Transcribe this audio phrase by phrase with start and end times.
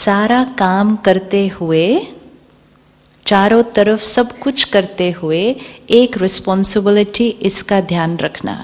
[0.00, 1.86] सारा काम करते हुए,
[3.26, 5.40] चारों तरफ़ सब कुछ करते हुए
[5.90, 8.54] एक रिस्पॉन्सिबिलिटी इसका ध्यान रखना।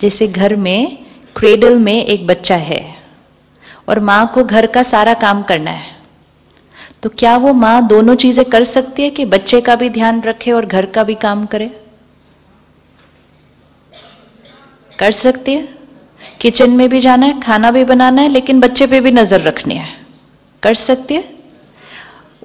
[0.00, 1.04] जैसे घर में
[1.36, 2.82] क्रेडल में एक बच्चा है
[3.88, 5.96] और माँ को घर का सारा काम करना है
[7.02, 10.52] तो क्या वो माँ दोनों चीज़ें कर सकती है कि बच्चे का भी ध्यान रखे
[10.52, 11.66] और घर का भी काम करे?
[14.92, 15.68] कर सकती है।
[16.40, 19.74] किचन में भी जाना है, खाना भी बनाना है, लेकिन बच्चे पे भी नज़र रखनी
[19.74, 19.88] है।
[20.62, 21.24] कर सकती है?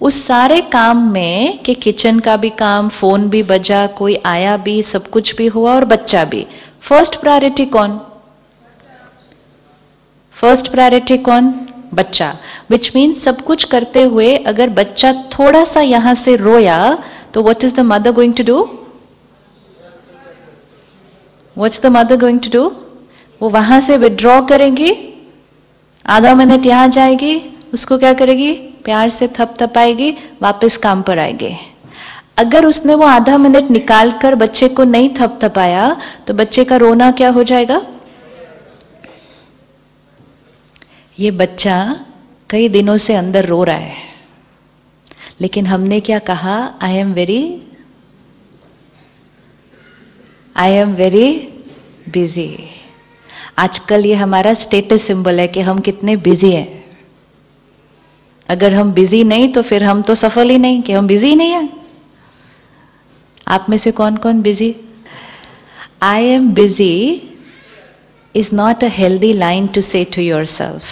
[0.01, 4.81] उस सारे काम में कि किचन का भी काम फ़ोन भी बजा, कोई आया भी,
[4.83, 6.45] सब कुछ भी हुआ और बच्चा भी।
[6.81, 7.99] फ़र्स्ट प्रायोरिटी कौन?
[10.35, 11.53] फ़र्स्ट प्रायोरिटी कौन?
[11.93, 12.27] बच्चा।
[12.69, 16.77] विच मीन सब कुछ करते हुए अगर बच्चा थोड़ा सा यहाँ से रोया
[17.33, 18.57] तो what is the mother going to do
[21.57, 22.63] what's the mother going to do
[23.41, 24.91] वो वहाँ से विड्रॉ करेगी।
[26.05, 28.51] आधा मिनट यहाँ जाएगी। उसको क्या करेगी?
[28.83, 31.55] प्यार से थप थपाएगी वापस काम पर आएगी।
[32.37, 35.95] अगर उसने वो आधा मिनट निकाल कर बच्चे को नहीं थप थपाया
[36.27, 37.81] तो बच्चे का रोना क्या हो जाएगा?
[41.19, 41.75] ये बच्चा
[42.49, 43.95] कई दिनों से अंदर रो रहा है।
[45.41, 46.57] लेकिन हमने क्या कहा?
[46.81, 47.61] I am very
[50.55, 51.31] I am very
[52.09, 52.57] busy
[53.57, 56.82] आजकल ये हमारा स्टेटस सिंबल है कि हम कितने बिज़ी हैं।
[58.53, 61.51] अगर हम बिज़ी नहीं तो फिर हम तो सफल ही नहीं, कि हम बिज़ी नहीं
[61.51, 61.69] हैं।
[63.47, 64.75] आप में से कौन कौन busy
[66.03, 66.95] I am busy
[68.35, 70.83] is not a healthy line to say to yourself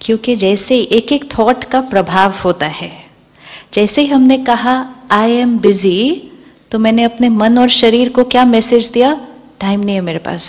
[0.00, 2.90] क्योंकि जैसे एक एक थॉट का प्रभाव होता है।
[3.74, 4.74] जैसे ही हमने कहा
[5.10, 6.00] आई एम बिज़ी
[6.70, 9.14] तो मैंने अपने मन और शरीर को क्या मैसेज दिया?
[9.60, 10.44] टाइम नहीं है मेरे पास।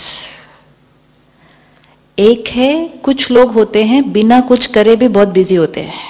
[2.17, 6.03] एक है, कुछ लोग होते हैं, बिना कुछ करे भी बहुत बिज़ी होते हैं।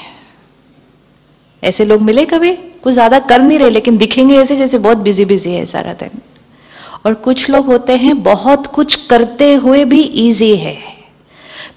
[1.63, 2.51] ऐसे लोग मिले कभी?
[2.83, 6.21] कुछ ज़्यादा कर नहीं रहे, लेकिन दिखेंगे ऐसे जैसे बहुत बिज़ी बिज़ी है सारा दिन।
[7.05, 10.77] और कुछ लोग होते हैं, बहुत कुछ करते हुए भी इजी है।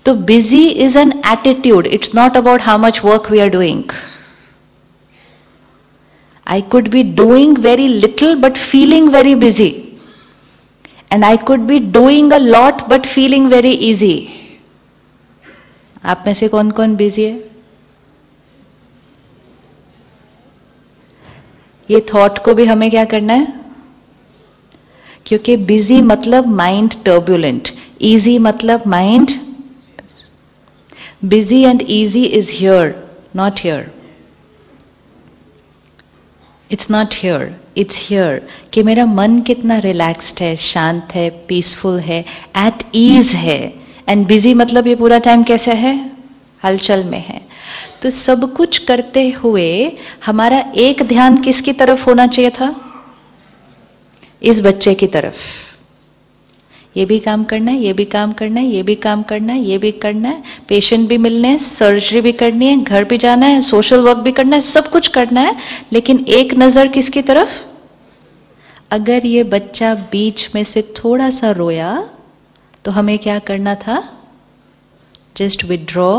[0.05, 3.93] तो busy is an attitude it's not about how much work we are doing
[6.47, 9.71] I could be doing very little but feeling very busy.
[11.10, 14.16] And I could be doing a lot, but feeling very easy.
[16.04, 17.36] आप में से कौन कौन busy है?
[21.91, 23.46] ये thought को भी हमें क्या करना है?
[25.26, 27.69] क्योंकि बिज़ी मतलब माइंड टर्बुलेंट
[28.00, 29.30] इजी मतलब mind
[31.25, 32.94] busy and easy is here
[33.36, 33.90] not here
[36.73, 42.21] it's not here it's here कि मेरा मन कितना रिलैक्स्ड है, शांत है पीसफुल है
[42.56, 43.75] एट ईज है।
[44.09, 46.12] एंड बिज़ी मतलब ये पूरा टाइम कैसा है?
[46.65, 47.41] हलचल में है।
[48.03, 49.93] तो सब कुछ करते हुए
[50.27, 52.75] हमारा एक ध्यान किसकी तरफ़ होना चाहिए था?
[54.43, 55.68] इस बच्चे की तरफ़।
[56.98, 59.60] ये भी काम करना है, ये भी काम करना है, ये भी काम करना है,
[59.60, 63.47] ये भी करना है। पेशेंट भी मिलने हैं सर्जरी भी करनी है, घर भी जाना
[63.47, 65.54] है सोशल वर्क भी करना है, सब कुछ करना है,
[65.92, 67.58] लेकिन एक नज़र किसकी तरफ़?
[68.91, 71.91] अगर ये बच्चा बीच में से थोड़ा सा रोया
[72.84, 74.03] तो हमें क्या करना था?
[75.37, 76.10] जस्ट विड्रॉ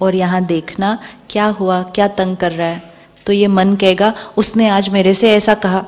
[0.00, 0.98] और यहाँ देखना,
[1.30, 2.82] क्या हुआ, क्या तंग कर रहा है?
[3.26, 5.84] तो ये मन कहेगा, उसने आज मेरे से ऐसा कहा।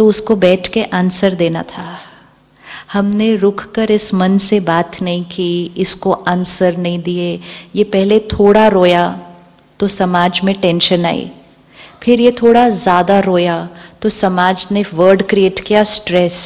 [0.00, 1.84] तो उसको बैठ के आंसर देना था।
[2.92, 7.40] हमने रुक कर इस मन से बात नहीं की, इसको आंसर नहीं दिए।
[7.76, 9.04] ये पहले थोड़ा रोया
[9.80, 11.30] तो समाज में टेंशन आई।
[12.02, 13.58] फिर ये थोड़ा ज़्यादा रोया
[14.02, 16.40] तो समाज ने वर्ड क्रिएट किया स्ट्रेस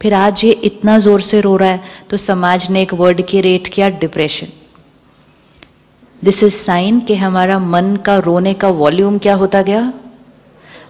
[0.00, 3.68] फिर आज ये इतना ज़ोर से रो रहा है तो समाज ने एक वर्ड क्रिएट
[3.68, 4.48] किया डिप्रेशन
[6.22, 9.92] दिस इज़ साइन कि हमारा मन का रोने का वॉल्यूम क्या होता गया?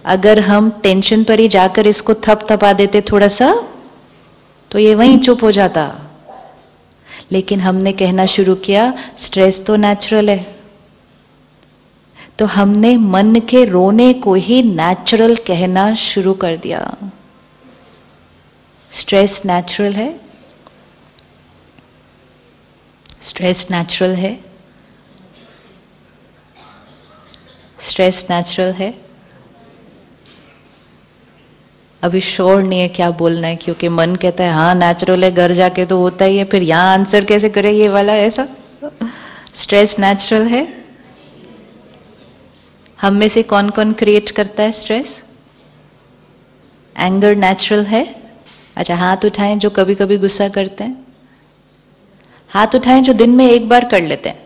[0.05, 3.53] अगर हम टेंशन पर ही जाकर इसको थप थपा देते थोड़ा सा
[4.71, 6.01] तो ये वहीं चुप हो जाता।
[7.31, 10.55] लेकिन हमने कहना शुरू किया स्ट्रेस तो नेचुरल है।
[12.39, 17.11] तो हमने मन के रोने को ही नेचुरल कहना शुरू कर दिया।
[18.91, 20.19] स्ट्रेस नेचुरल है।
[23.21, 24.39] स्ट्रेस नेचुरल है।
[27.79, 29.04] स्ट्रेस नेचुरल है।
[32.03, 33.55] अभी श्योर नहीं है, क्या बोलना है?
[33.55, 36.93] क्योंकि मन कहता है हाँ नेचुरल है, घर जाके तो होता ही है, फिर यहाँ
[36.93, 38.47] आंसर कैसे करे ये वाला ऐसा?
[39.55, 40.67] स्ट्रेस नेचुरल है?
[42.99, 45.21] हम में से कौन कौन क्रिएट करता है स्ट्रेस
[46.95, 48.03] एंगर नेचुरल है?
[48.77, 51.05] अच्छा हाथ उठाएँ जो कभी कभी गुस्सा करते हैं।
[52.49, 54.43] हाथ उठाएँ जो दिन में एक बार कर लेते हैं।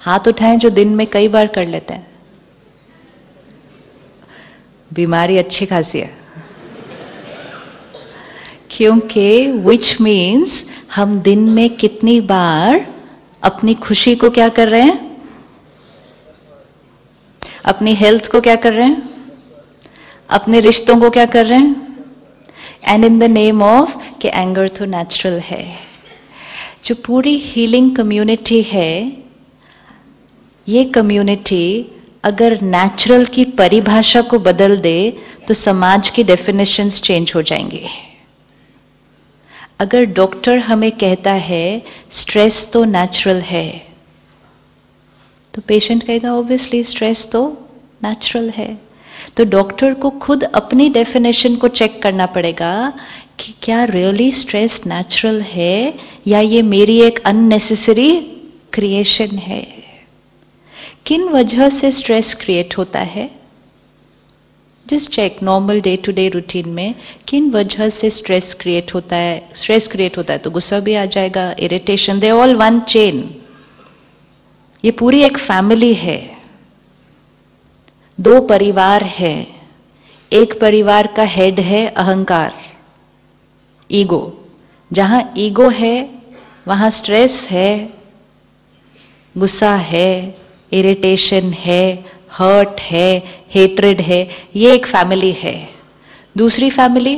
[0.00, 2.11] हाथ उठाएँ जो दिन में कई बार कर लेते हैं।
[4.92, 6.14] बीमारी अच्छी खासी है।
[8.70, 12.94] क्योंकि विच मीन्स हम दिन में कितनी बार
[13.42, 15.16] अपनी खुशी को क्या कर रहे हैं?
[17.64, 19.10] अपनी हेल्थ को क्या कर रहे हैं?
[20.30, 22.04] अपने रिश्तों को क्या कर रहे हैं?
[22.88, 25.76] And in the name of कि एंगर तो नेचुरल है।
[26.84, 29.22] जो पूरी हीलिंग कम्युनिटी है,
[30.68, 31.86] ये कम्युनिटी
[32.24, 34.98] अगर नेचुरल की परिभाषा को बदल दे
[35.48, 37.88] तो समाज की डेफिनेशंस चेंज हो जाएँगे।
[39.80, 43.68] अगर डॉक्टर हमें कहता है स्ट्रेस तो नेचुरल है
[45.54, 47.42] तो पेशेंट कहेगा ऑब्वियसली स्ट्रेस तो
[48.04, 48.78] नेचुरल है।
[49.36, 52.72] तो डॉक्टर को खुद अपनी डेफिनेशन को चेक करना पड़ेगा
[53.38, 55.94] कि क्या रियली स्ट्रेस नेचुरल है,
[56.26, 58.10] या ये मेरी एक अननेसेसरी
[58.72, 59.81] क्रिएशन है।
[61.06, 63.30] किन वजह से स्ट्रेस क्रिएट होता है?
[64.86, 66.94] Just check normal day to day routine में
[67.28, 71.04] किन वजह से स्ट्रेस क्रिएट होता है स्ट्रेस क्रिएट होता है तो गुस्सा भी आ
[71.04, 73.18] जाएगा irritation they all one chain
[74.84, 76.18] ये पूरी एक फैमिली है।
[78.18, 79.36] दो परिवार है।
[80.32, 82.54] एक परिवार का हेड है अहंकार
[83.90, 84.22] ईगो
[84.90, 86.10] जहाँ ईगो है,
[86.68, 87.88] वहाँ स्ट्रेस है,
[89.34, 90.41] गुस्सा है
[90.72, 93.22] इरिटेशन है हर्ट है
[93.54, 95.54] हेट्रेड है, ये एक फैमिली है।
[96.36, 97.16] दूसरी फैमिली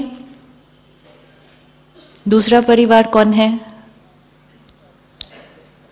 [2.27, 3.49] दूसरा परिवार कौन है?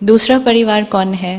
[0.00, 1.34] दूसरा परिवार कौन है?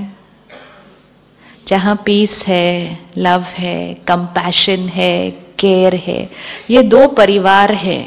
[1.68, 5.30] जहाँ पीस है लव है कंपैशन है
[5.60, 6.30] केयर है,
[6.70, 8.02] ये दो परिवार है।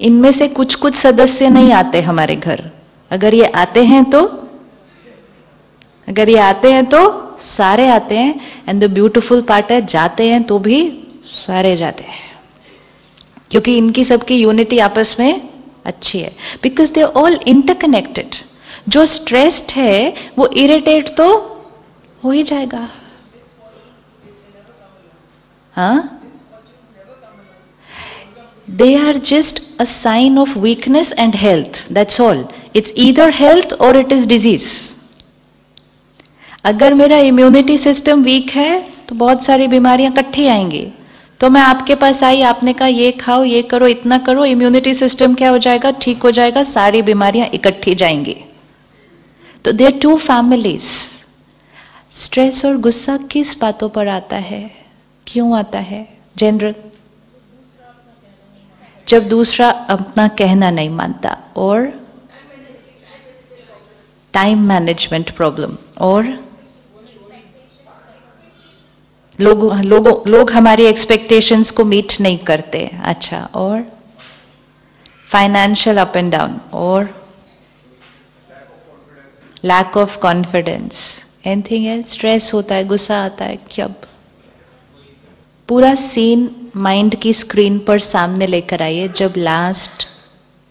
[0.00, 2.70] इनमें से कुछ कुछ सदस्य नहीं आते हमारे घर।
[3.10, 4.20] अगर ये आते हैं तो
[6.10, 7.00] अगर ये आते हैं तो
[7.40, 10.78] सारे आते हैं एंड द ब्यूटिफुल पार्ट है, जाते हैं तो भी
[11.24, 12.28] सारे जाते हैं
[13.50, 15.48] क्योंकि इनकी सबकी यूनिटी आपस में
[15.86, 16.30] अच्छी है
[16.62, 18.34] बिकॉज़ दे ऑल इंटरकनेक्टेड
[18.88, 21.28] जो स्ट्रेस्ड है, वो इरिटेट तो
[22.22, 22.88] हो ही जाएगा
[25.74, 26.16] हाँ
[28.80, 31.78] they are just a sign of weakness and health.
[31.90, 32.42] That's all.
[32.72, 34.94] It's either health or it is disease.
[36.64, 40.86] अगर मेरा इम्यूनिटी सिस्टम वीक है तो बहुत सारी बीमारियाँ इकट्ठी आएँगी।
[41.40, 45.34] तो मैं आपके पास आई, आपने कहा, ये खाओ, ये करो, इतना करो इम्यूनिटी सिस्टम
[45.34, 45.90] क्या हो जाएगा?
[45.90, 48.36] ठीक हो जाएगा, सारी बीमारियाँ इकट्ठी जाएँगी।
[49.64, 50.90] तो देर टू फैमिलीज़
[52.12, 54.70] स्ट्रेस और गुस्सा किस बातों पर आता है?
[55.26, 56.06] क्यों आता है?
[56.36, 56.74] जनरल
[59.08, 61.86] जब दूसरा अपना कहना नहीं मानता, और?
[64.34, 66.49] टाइम मैनेजमेंट प्रॉब्लम और?
[69.40, 73.82] लोग, लोगों, लोग हमारी एक्सपेक्टेशंस को मीट नहीं करते। अच्छा और?
[75.32, 77.28] फाइनेंशियल अप एंड डाउन और?
[79.64, 83.94] लैक ऑफ़ कॉन्फिडेंस एनीथिंग है स्ट्रेस होता है, गुस्सा आता है कब
[85.68, 90.08] पूरा सीन माइंड की स्क्रीन पर सामने लेकर आइए, जब लास्ट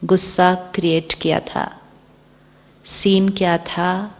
[0.05, 1.79] गुस्सा क्रिएट किया था।
[2.85, 4.15] सीन क्या था?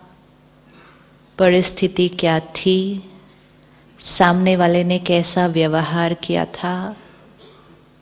[1.37, 3.08] परिस्थिति क्या थी?
[3.99, 6.95] सामने वाले ने कैसा व्यवहार किया था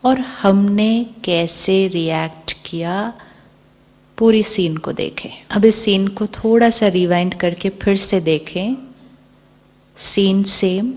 [0.04, 3.14] और हमने कैसे रिएक्ट किया,
[4.18, 8.76] पूरी सीन को देखें। अब इस सीन को थोड़ा सा रिवाइंड करके फिर से देखें।
[9.98, 10.94] सीन सेम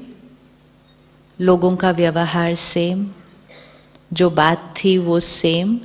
[1.40, 3.06] लोगों का व्यवहार सेम
[4.12, 5.78] जो बात थी वो सेम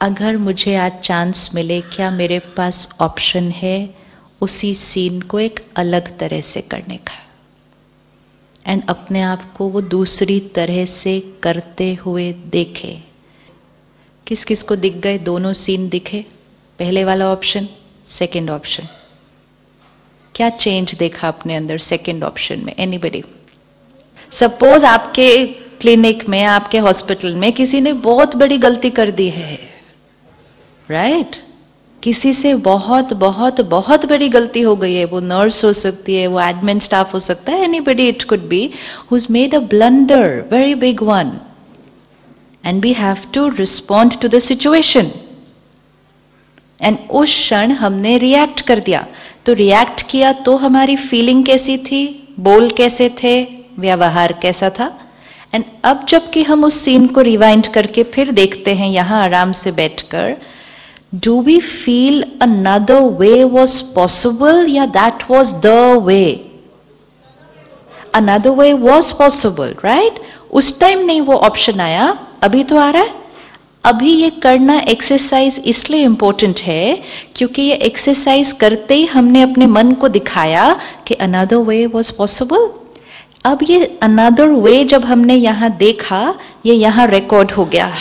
[0.00, 3.94] अगर मुझे आज चांस मिले, क्या मेरे पास ऑप्शन है
[4.40, 7.31] उसी सीन को एक अलग तरह से करने का?
[8.66, 12.98] एंड अपने आप को वो दूसरी तरह से करते हुए देखे।
[14.26, 15.18] किस किस को दिख गए?
[15.18, 16.24] दोनों सीन दिखे।
[16.78, 17.68] पहले वाला ऑप्शन
[18.06, 18.88] सेकंड ऑप्शन
[20.34, 22.74] क्या चेंज देखा अपने अंदर सेकंड ऑप्शन में?
[22.78, 23.22] एनीबडी
[24.32, 25.46] सपोज़ आपके
[25.80, 29.58] क्लिनिक में, आपके हॉस्पिटल में किसी ने बहुत बड़ी गलती कर दी है।
[30.90, 31.51] Right right?
[32.02, 36.26] किसी से बहुत बहुत बहुत बड़ी गलती हो गई है। वो नर्स हो सकती है,
[36.26, 38.70] वो एडमिन स्टाफ हो सकता है anybody it could be
[39.10, 41.32] who's made a blunder very big one
[42.64, 45.10] and we have to respond to the situation
[46.80, 49.06] and उस क्षण हमने रिएक्ट कर दिया।
[49.46, 52.02] तो रिएक्ट किया तो हमारी फीलिंग कैसी थी?
[52.40, 53.42] बोल कैसे थे?
[53.78, 54.86] व्यवहार कैसा था?
[55.54, 59.72] एंड अब जबकि हम उस सीन को रिवाइंड करके फिर देखते हैं, यहाँ आराम से
[59.72, 60.36] बैठकर
[61.12, 65.72] do we feel another way was possible या that was the
[66.04, 66.24] way
[68.14, 72.06] another way was possible right उस टाइम नहीं वो ऑप्शन आया।
[72.42, 73.20] अभी तो आ रहा है।
[73.84, 77.02] अभी ये करना एक्सरसाइज इसलिए इंपॉर्टेंट है
[77.36, 80.72] क्योंकि ये एक्सरसाइज करते ही हमने अपने मन को दिखाया
[81.06, 82.68] कि अनदर वे वॉज़ पॉसिबल
[83.46, 86.34] अब ये अनदर वे जब हमने यहाँ देखा,
[86.66, 87.92] ये यहाँ रिकॉर्ड हो गया।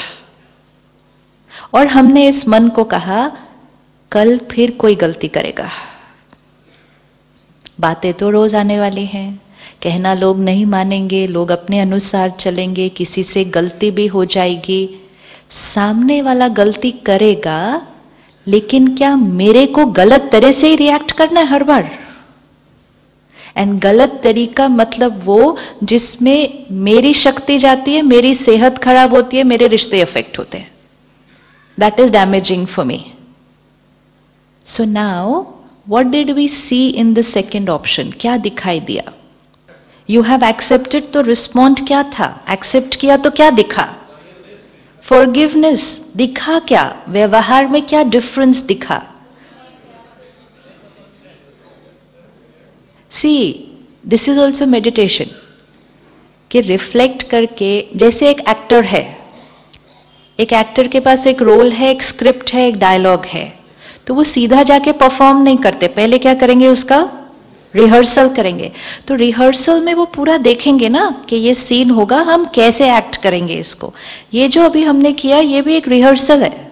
[1.74, 3.32] और हमने इस मन को कहा,
[4.12, 5.70] कल फिर कोई गलती करेगा।
[7.80, 9.42] बातें तो रोज आने वाली हैं।
[9.84, 14.90] कहना लोग नहीं मानेंगे, लोग अपने अनुसार चलेंगे, किसी से गलती भी हो जाएगी।
[15.50, 17.88] सामने वाला गलती करेगा,
[18.48, 21.92] लेकिन क्या मेरे को गलत तरह से ही रिएक्ट करना है हर बार?
[23.58, 29.44] एंड गलत तरीका मतलब वो जिसमें मेरी शक्ति जाती है, मेरी सेहत खराब होती है,
[29.44, 30.71] मेरे रिश्ते अफेक्ट होते हैं।
[31.78, 33.04] That is damaging for me
[34.66, 35.44] so now
[35.90, 39.12] what did we see in the second option क्या दिखाई दिया?
[40.10, 42.46] यू हैव एक्सेप्टेड तो रिस्पॉन्ड क्या था?
[42.50, 43.88] एक्सेप्ट किया तो क्या दिखा?
[45.04, 46.84] फॉरगिवनेस दिखा क्या?
[47.10, 49.02] व्यवहार में क्या डिफरेंस दिखा?
[53.12, 53.34] See
[54.08, 55.26] this is also meditation
[56.52, 59.21] कि रिफ्लेक्ट करके, जैसे एक एक्टर है
[60.40, 63.54] एक एक्टर के पास एक रोल है, एक स्क्रिप्ट है, एक डायलॉग है।
[64.08, 67.10] तो वो सीधा जाके परफॉर्म नहीं करते। पहले क्या करेंगे उसका?
[67.76, 68.72] रिहर्सल करेंगे।
[69.08, 73.54] तो रिहर्सल में वो पूरा देखेंगे ना कि ये सीन होगा, हम कैसे एक्ट करेंगे
[73.54, 73.94] इसको।
[74.34, 76.72] ये जो अभी हमने किया, ये भी एक रिहर्सल है।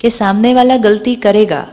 [0.00, 1.68] कि सामने वाला गलती करेगा।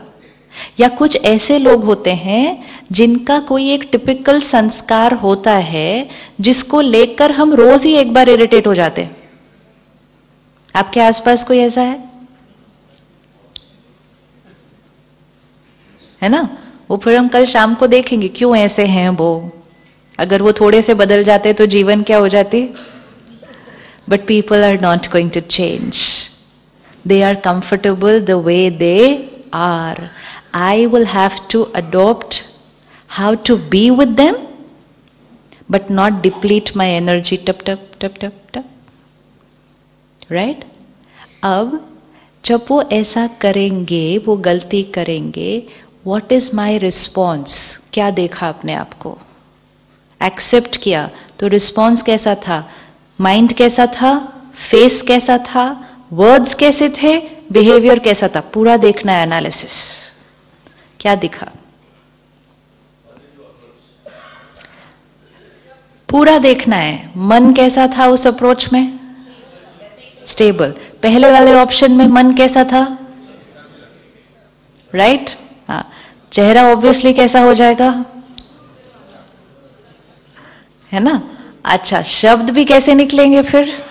[0.80, 2.62] या कुछ ऐसे लोग होते हैं,
[2.92, 6.08] जिनका कोई एक टिपिकल संस्कार होता है,
[6.40, 9.23] जिसको लेकर हम रोज ही एक बार इरिटेट हो जाते हैं।
[10.74, 12.02] आपके आसपास कोई ऐसा है?
[16.22, 16.48] है ना?
[16.90, 19.30] वो फिर हम कल शाम को देखेंगे, क्यों ऐसे हैं वो?
[20.18, 22.62] अगर वो थोड़े से बदल जाते तो जीवन क्या हो जाती?
[24.10, 25.98] But people are not going to change
[27.06, 28.96] they are comfortable the way they
[29.54, 30.08] are
[30.54, 32.42] I will have to adopt
[33.10, 34.36] how to be with them
[35.70, 38.40] but not deplete my energy टप टप टप टप
[40.32, 40.64] राइट
[41.42, 41.98] अब,
[42.44, 45.66] जब वो ऐसा करेंगे, वो गलती करेंगे
[46.06, 49.18] वॉट इज़ माई रिस्पॉन्स क्या देखा अपने आप को?
[50.22, 52.70] एक्सेप्ट किया तो रिस्पॉन्स कैसा था?
[53.20, 54.18] माइंड कैसा था?
[54.70, 55.64] फेस कैसा था?
[56.12, 57.18] वर्ड्स कैसे थे?
[57.52, 58.40] बिहेवियर कैसा था?
[58.40, 59.72] पूरा देखना है एनालिसिस
[61.00, 61.52] क्या दिखा?
[66.08, 69.03] पूरा देखना है। मन कैसा था उस अप्रोच में?
[70.30, 70.70] स्टेबल
[71.02, 72.98] पहले वाले ऑप्शन में मन कैसा था?
[74.94, 75.40] Right right?
[75.68, 75.90] हाँ.
[76.32, 78.04] चेहरा ऑब्वियसली कैसा हो जाएगा?
[80.92, 81.22] है ना?
[81.64, 83.84] अच्छा शब्द भी कैसे निकलेंगे फिर?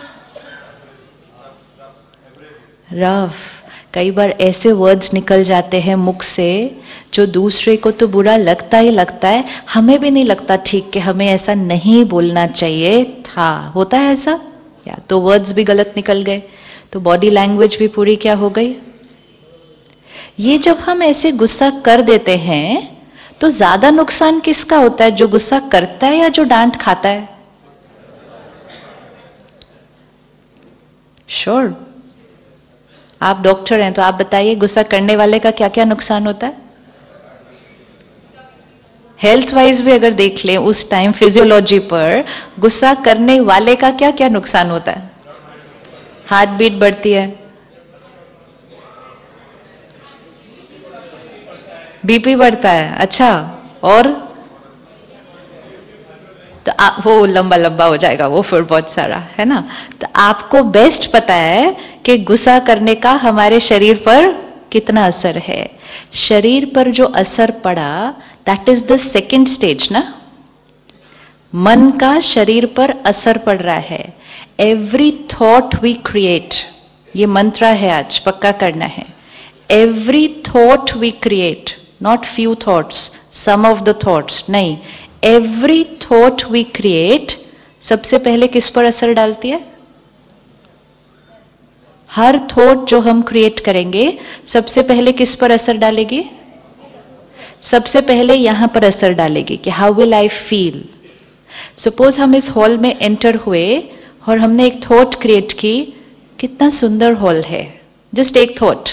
[2.94, 3.36] रफ
[3.94, 6.78] कई बार ऐसे वर्ड्स निकल जाते हैं मुख से,
[7.14, 11.00] जो दूसरे को तो बुरा लगता ही लगता है, हमें भी नहीं लगता ठीक कि
[11.00, 14.40] हमें ऐसा नहीं बोलना चाहिए था। होता है ऐसा?
[14.86, 16.42] या तो वर्ड्स भी गलत निकल गए
[16.92, 18.76] तो बॉडी लैंग्वेज भी पूरी क्या हो गई?
[20.40, 22.92] ये जब हम ऐसे गुस्सा कर देते हैं
[23.42, 25.12] तो ज़्यादा नुकसान किसका होता है?
[25.12, 27.30] जो गुस्सा करता है या जो डांट खाता है?
[31.30, 31.74] Sure sure.
[33.22, 36.62] आप डॉक्टर हैं तो आप बताइए, गुस्सा करने वाले का क्या क्या नुकसान होता है?
[39.24, 42.26] हेल्थ वाइज भी अगर देख लें, उस टाइम फिजियोलॉजी पर
[42.60, 45.12] गुस्सा करने वाले का क्या क्या नुकसान होता है?
[46.28, 47.44] हार्ट बीट बढ़ती है।
[52.06, 54.08] बीपी बढ़ता है अच्छा। और?
[56.66, 59.68] तो आप वो लंबा लंबा हो जाएगा, वो फिर बहुत सारा, है ना?
[60.02, 61.76] तो आपको बेस्ट पता है
[62.06, 64.32] कि गुस्सा करने का हमारे शरीर पर
[64.72, 65.70] कितना असर है।
[66.14, 68.14] शरीर पर जो असर पड़ा
[68.46, 70.20] that is the second stage ना
[71.56, 74.18] मन का शरीर पर असर पड़ रहा है।
[74.60, 76.54] एवरी थॉट वी क्रिएट
[77.16, 79.06] ये मंत्र है आज, पक्का करना है।
[79.72, 81.70] Every thought we create
[82.02, 84.50] not few thoughts some of the thoughts.
[84.50, 84.78] नहीं।
[85.24, 87.32] एवरी थॉट वी क्रिएट
[87.82, 89.74] सबसे पहले किस पर असर डालती है?
[92.12, 96.24] हर थॉट जो हम क्रिएट करेंगे, सबसे पहले किस पर असर डालेगी?
[97.64, 100.84] सबसे पहले यहाँ पर असर डालेगी कि how will I feel
[101.78, 103.66] suppose हम इस हॉल में एंटर हुए
[104.30, 105.82] और हमने एक थॉट क्रिएट की,
[106.40, 107.64] कितना सुंदर हॉल है।
[108.14, 108.90] जस्ट एक थॉट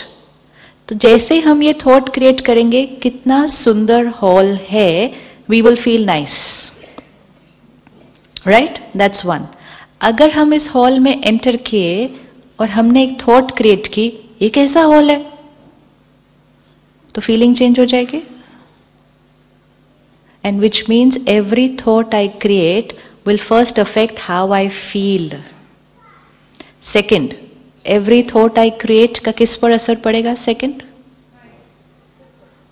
[0.89, 5.13] तो जैसे हम ये थॉट क्रिएट करेंगे, कितना सुंदर हॉल है
[5.51, 6.33] we will feel nice
[8.47, 9.47] right that's one
[10.03, 12.09] अगर हम इस हॉल में एंटर किए
[12.59, 14.07] और हमने एक थॉट क्रिएट की,
[14.43, 15.19] ये कैसा हॉल है?
[17.15, 18.23] तो फीलिंग चेंज हो जाएगी।
[20.51, 22.93] And which means every thought I create
[23.27, 25.31] will first affect how I feel
[26.85, 27.35] second
[27.85, 30.83] every thought I create का किस पर असर पड़ेगा सेकेंड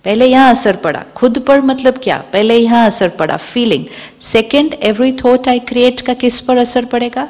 [0.05, 3.85] पहले यहाँ असर पड़ा खुद पर मतलब क्या पहले यहाँ असर पड़ा feeling
[4.23, 7.27] second every thought I create का किस पर असर पड़ेगा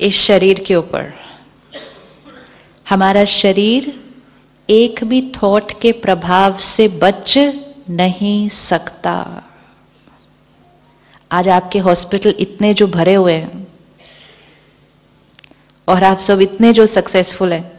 [0.00, 1.12] इस शरीर के ऊपर
[2.86, 3.92] हमारा शरीर
[4.68, 7.38] एक भी थॉट के प्रभाव से बच
[7.90, 9.42] नहीं सकता।
[11.30, 13.66] आज आपके हॉस्पिटल इतने जो भरे हुए हैं
[15.88, 17.70] और आप सब इतने जो सक्सेसफुल हैं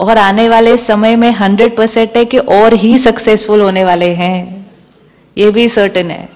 [0.00, 4.70] और आने वाले समय में हंड्रेड परसेंट है कि और ही सक्सेसफुल होने वाले हैं।
[5.36, 6.28] ये भी सर्टन है।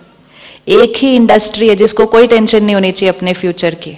[0.71, 3.93] एक ही इंडस्ट्री है जिसको कोई टेंशन नहीं होनी चाहिए अपने फ्यूचर की,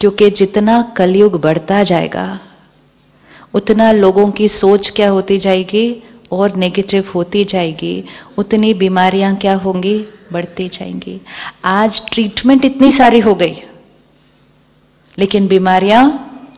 [0.00, 2.40] क्योंकि जितना कलयुग बढ़ता जाएगा
[3.54, 5.86] उतना लोगों की सोच क्या होती जाएगी
[6.32, 8.04] और नेगेटिव होती जाएगी,
[8.38, 9.98] उतनी बीमारियाँ क्या होंगी?
[10.32, 11.20] बढ़ती जाएँगी।
[11.64, 13.54] आज ट्रीटमेंट इतनी सारी हो गई,
[15.18, 16.02] लेकिन बीमारियाँ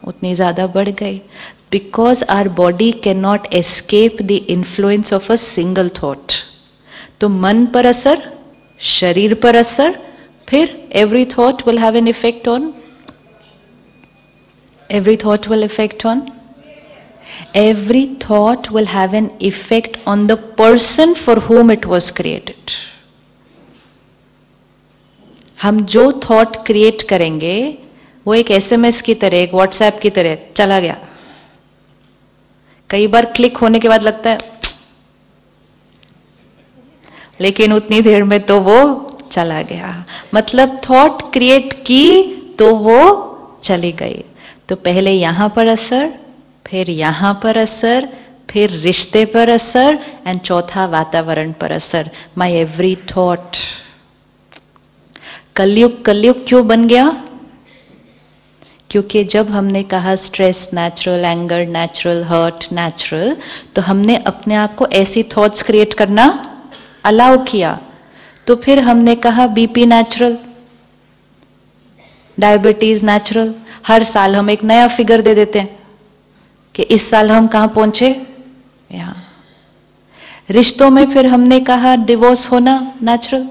[0.04, 1.20] उतनी ज़्यादा बढ़ गई।
[1.72, 6.32] Because our body can not escape the influence of a single thought
[7.20, 8.22] तो मन पर असर,
[8.80, 9.98] शरीर पर असर,
[10.48, 12.72] फिर every thought will have an effect on
[14.90, 16.22] every thought will effect on
[17.54, 22.76] every thought will have an effect on the person for whom it was created.
[25.58, 27.56] हम जो थॉट क्रिएट करेंगे,
[28.26, 30.96] वो एक एसएमएस की तरह, एक व्हाट्सएप की तरह चला गया।
[32.90, 34.38] कई बार क्लिक होने के बाद लगता है,
[37.40, 38.78] लेकिन उतनी देर में तो वो
[39.32, 42.04] चला गया। मतलब थॉट क्रिएट की
[42.58, 43.00] तो वो
[43.64, 44.24] चली गई।
[44.68, 46.12] तो पहले यहाँ पर असर
[46.66, 48.08] फिर यहाँ पर असर,
[48.50, 53.56] फिर रिश्ते पर असर एंड चौथा वातावरण पर असर। माई एवरी थॉट
[55.56, 57.04] कलयुग कलयुग क्यों बन गया?
[58.90, 63.36] क्योंकि जब हमने कहा stress natural anger natural hurt natural
[63.76, 66.26] तो हमने अपने आप को ऐसी थॉट्स क्रिएट करना
[67.04, 67.78] अलाउ किया।
[68.46, 70.36] तो फिर हमने कहा बीपी नेचुरल
[72.38, 73.54] डायबिटीज़ नेचुरल
[73.86, 75.74] हर साल हम एक नया फिगर दे देते हैं।
[76.76, 78.08] कि इस साल हम कहाँ पहुँचे?
[78.92, 79.22] यहाँ
[80.50, 83.48] रिश्तों में फिर हमने कहा डिवोर्स होना नेचुरल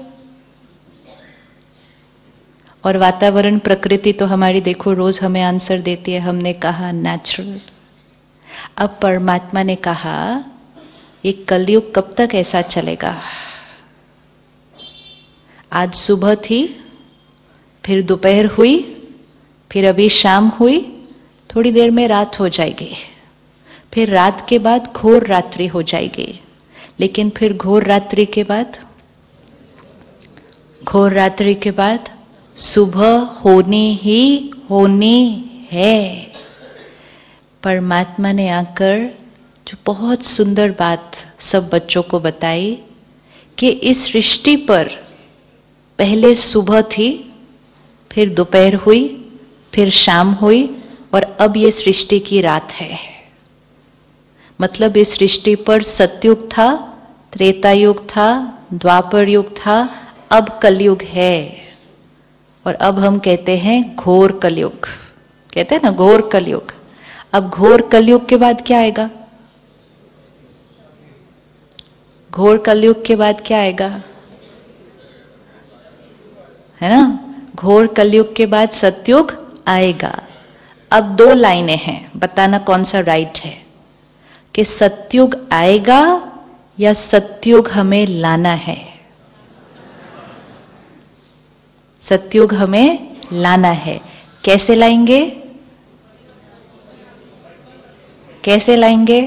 [2.84, 7.60] और वातावरण, प्रकृति तो हमारी देखो, रोज हमें आंसर देती है, हमने कहा नेचुरल
[8.78, 10.44] अब परमात्मा ने कहा,
[11.24, 13.14] ये कलयुग कब तक ऐसा चलेगा?
[15.72, 16.60] आज सुबह थी,
[17.84, 18.78] फिर दोपहर हुई,
[19.70, 20.80] फिर अभी शाम हुई,
[21.50, 22.94] थोड़ी देर में रात हो जाएगी।
[23.96, 26.40] फिर रात के बाद घोर रात्रि हो जाएगी।
[27.00, 28.86] लेकिन फिर घोर रात्रि के बाद?
[30.84, 32.18] घोर रात्रि के बाद
[32.56, 36.32] सुबह होनी ही होनी है।
[37.62, 39.18] परमात्मा ने आकर
[39.68, 42.78] जो बहुत सुंदर बात सब बच्चों को बताई
[43.58, 44.88] कि इस सृष्टि पर
[45.98, 47.34] पहले सुबह थी,
[48.12, 49.30] फिर दोपहर हुई,
[49.74, 50.82] फिर शाम हुई
[51.14, 53.15] और अब ये सृष्टि की रात है।
[54.60, 56.92] मतलब इस सृष्टि पर सतयुग था
[57.32, 59.90] त्रेता युग था द्वापर युग था,
[60.32, 61.58] अब कलयुग है।
[62.66, 64.86] और अब हम कहते हैं घोर कलयुग।
[65.54, 66.74] कहते हैं ना, घोर कलयुग।
[67.34, 69.10] अब घोर कलयुग के बाद क्या आएगा?
[72.32, 74.02] घोर कलयुग के बाद क्या आएगा?
[76.80, 77.22] है ना?
[77.54, 80.22] घोर कलयुग के बाद सतयुग आएगा।
[80.92, 83.65] अब दो लाइनें हैं। बताना कौन सा राइट है।
[84.56, 86.02] कि सतयुग आएगा
[86.80, 88.76] या सत्युग हमें लाना है?
[92.02, 94.00] सत्युग हमें लाना है।
[94.44, 95.20] कैसे लाएँगे?
[98.44, 99.20] कैसे लाएँगे?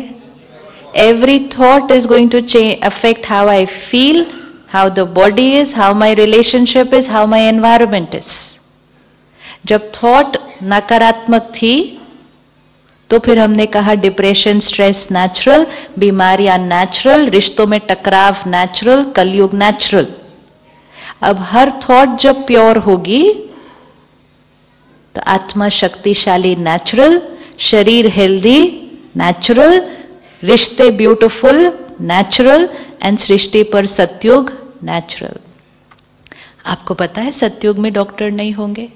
[0.97, 4.25] Every thought is going to change affect how I feel
[4.69, 8.33] how the body is how my relationship is how my environment is
[9.65, 11.98] जब थॉट नकारात्मक थी
[13.09, 15.65] तो फिर हमने कहा डिप्रेशन स्ट्रेस नेचुरल
[15.99, 20.07] बीमारियाँ नेचुरल रिश्तों में टकराव नेचुरल कलयुग नेचुरल
[21.23, 23.23] अब हर थॉट जब प्योर होगी
[25.15, 27.21] तो आत्मा शक्तिशाली नेचुरल
[27.69, 28.61] शरीर हेल्दी
[29.17, 29.79] नेचुरल
[30.43, 31.57] रिश्ते ब्यूटिफुल
[32.01, 32.69] नेचुरल
[33.03, 34.51] एंड सृष्टि पर सत्युग
[34.83, 35.39] नेचुरल
[36.65, 38.87] आपको पता है सत्युग में डॉक्टर नहीं होंगे?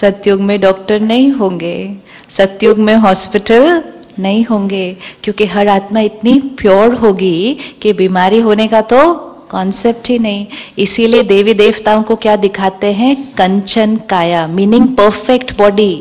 [0.00, 1.96] सत्युग में डॉक्टर नहीं होंगे,
[2.36, 3.82] सत्युग में हॉस्पिटल
[4.18, 9.02] नहीं होंगे, क्योंकि हर आत्मा इतनी प्योर होगी कि बीमारी होने का तो
[9.50, 10.46] कॉन्सेप्ट ही नहीं।
[10.78, 13.14] इसीलिए देवी देवताओं को क्या दिखाते हैं?
[13.34, 15.94] कंचन काया मीनिंग परफेक्ट बॉडी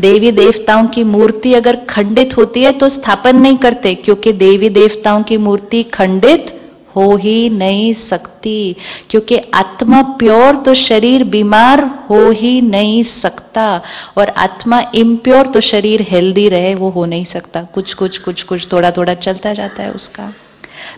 [0.00, 5.22] देवी देवताओं की मूर्ति अगर खंडित होती है तो स्थापन नहीं करते, क्योंकि देवी देवताओं
[5.22, 6.54] की मूर्ति खंडित
[6.98, 8.76] हो ही नहीं सकती,
[9.10, 13.82] क्योंकि आत्मा प्योर तो शरीर बीमार हो ही नहीं सकता,
[14.18, 18.72] और आत्मा इम्प्योर तो शरीर हेल्दी रहे, वो हो नहीं सकता। कुछ कुछ कुछ कुछ
[18.72, 20.32] थोड़ा थोड़ा चलता जाता है उसका।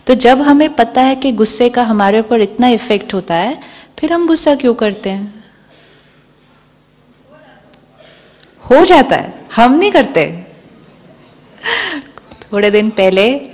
[0.07, 3.59] तो जब हमें पता है कि गुस्से का हमारे ऊपर इतना इफ़ेक्ट होता है,
[3.99, 5.43] फिर हम गुस्सा क्यों करते हैं?
[8.63, 10.25] हो जाता है। हम नहीं करते।
[12.43, 13.50] थोड़े दिन पहले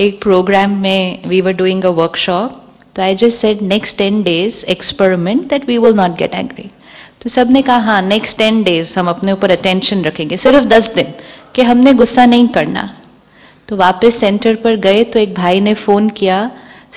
[0.00, 2.52] एक प्रोग्राम में we were doing a workshop
[2.96, 6.70] तो I just said next ten days experiment that we will not get angry
[7.22, 11.12] तो सबने कहा हाँ नेक्स्ट टेन डेज़ हम अपने ऊपर अटेंशन रखेंगे, सिर्फ़ दस दिन,
[11.54, 12.88] कि हमने गुस्सा नहीं करना.
[13.68, 16.38] तो वापस सेंटर पर गए तो एक भाई ने फ़ोन किया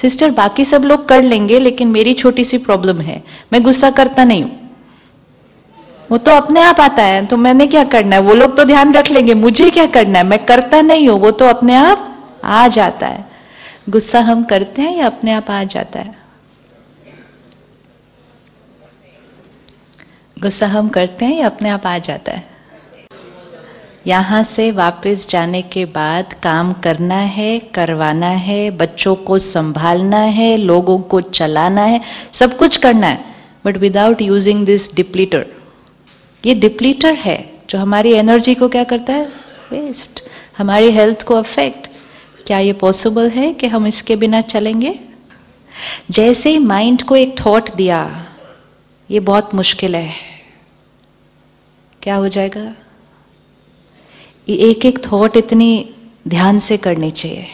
[0.02, 3.22] सिस्टर बाकी सब लोग कर लेंगे, लेकिन मेरी छोटी सी प्रॉब्लम है,
[3.54, 4.60] मैं गुस्सा करता नहीं हूँ.
[6.10, 8.22] वो तो अपने आप आता है तो मैंने क्या करना है?
[8.22, 10.26] वो लोग तो ध्यान रख लेंगे, मुझे क्या करना है?
[10.26, 12.10] मैं करता नहीं हूँ, वो तो अपने आप
[12.44, 13.26] आ जाता है।
[13.90, 16.16] गुस्सा हम करते हैं या अपने आप आ जाता है?
[20.40, 22.54] गुस्सा हम करते हैं या अपने आप आ जाता है?
[24.08, 30.58] यहाँ से वापस जाने के बाद काम करना है, करवाना है, बच्चों को संभालना है,
[30.58, 32.02] लोगों को चलाना है,
[32.34, 33.26] सब कुछ करना है।
[33.66, 35.46] But without using this depleter
[36.46, 39.26] ये डिप्लीटर है जो हमारी एनर्जी को क्या करता है?
[39.72, 40.24] वेस्ट
[40.58, 41.88] हमारी हेल्थ को अफेक्ट
[42.48, 45.00] क्या ये पॉसिबल है कि हम इसके बिना चलेंगे?
[46.12, 48.26] जैसे ही माइंड को एक थॉट दिया,
[49.12, 50.14] ये बहुत मुश्किल है।
[52.02, 52.76] क्या हो जाएगा?
[54.50, 55.96] एक एक थॉट इतनी
[56.28, 57.48] ध्यान से करनी चाहिए।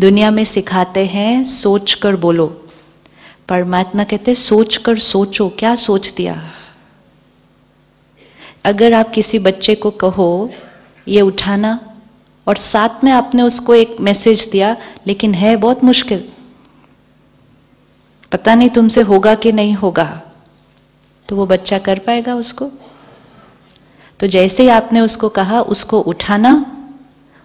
[0.00, 2.68] दुनिया में सिखाते हैं सोच कर बोलो।
[3.48, 6.50] परमात्मा कहते सोच कर सोचो, क्या सोच दिया?
[8.64, 10.50] अगर आप किसी बच्चे को कहो,
[11.08, 11.89] ये उठाना
[12.50, 16.28] और साथ में आपने उसको एक मैसेज दिया, लेकिन है बहुत मुश्किल।
[18.32, 20.22] पता नहीं तुमसे होगा कि नहीं होगा।
[21.28, 22.70] तो वो बच्चा कर पाएगा उसको?
[24.20, 26.66] तो जैसे ही आपने उसको कहा, उसको उठाना,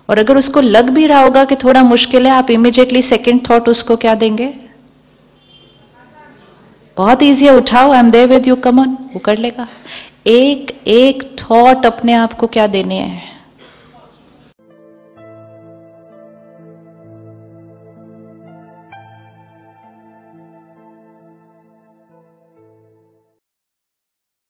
[0.10, 3.70] और अगर उसको लग भी रहा होगा कि थोड़ा मुश्किल है, आप इमीडिएटली सेकंड थॉट
[3.70, 4.54] उसको क्या देंगे?
[6.98, 9.68] बहुत इजी है, उठाओ I am there with you come on वो कर लेगा।
[10.28, 13.35] एक एक थॉट अपने आप को क्या देने हैं?